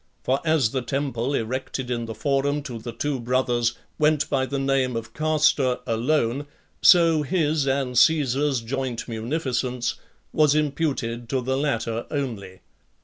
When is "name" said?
4.57-4.95